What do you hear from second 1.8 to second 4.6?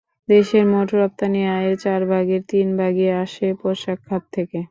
চার ভাগের তিন ভাগই আসে পোশাক খাত থেকে।